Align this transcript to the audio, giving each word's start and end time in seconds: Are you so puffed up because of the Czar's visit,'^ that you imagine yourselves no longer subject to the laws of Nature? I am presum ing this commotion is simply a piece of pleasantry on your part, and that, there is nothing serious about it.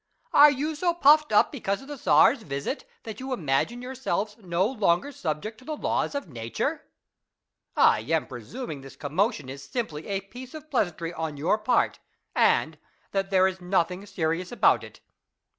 Are 0.33 0.49
you 0.49 0.73
so 0.73 0.95
puffed 0.95 1.31
up 1.31 1.51
because 1.51 1.83
of 1.83 1.87
the 1.87 1.95
Czar's 1.95 2.41
visit,'^ 2.41 2.85
that 3.03 3.19
you 3.19 3.31
imagine 3.33 3.83
yourselves 3.83 4.35
no 4.39 4.65
longer 4.65 5.11
subject 5.11 5.59
to 5.59 5.63
the 5.63 5.75
laws 5.77 6.15
of 6.15 6.27
Nature? 6.27 6.87
I 7.75 7.99
am 7.99 8.25
presum 8.25 8.71
ing 8.71 8.81
this 8.81 8.95
commotion 8.95 9.47
is 9.47 9.61
simply 9.63 10.07
a 10.07 10.21
piece 10.21 10.55
of 10.55 10.71
pleasantry 10.71 11.13
on 11.13 11.37
your 11.37 11.59
part, 11.59 11.99
and 12.35 12.79
that, 13.11 13.29
there 13.29 13.45
is 13.47 13.61
nothing 13.61 14.07
serious 14.07 14.51
about 14.51 14.83
it. 14.83 15.01